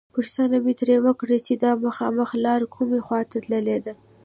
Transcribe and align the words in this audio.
پوښتنه 0.15 0.55
مې 0.63 0.73
ترې 0.79 0.97
وکړه 1.05 1.37
چې 1.45 1.53
دا 1.63 1.71
مخامخ 1.85 2.29
لاره 2.45 2.65
کومې 2.75 2.99
خواته 3.05 3.37
تللې 3.45 3.77
ده. 3.85 3.93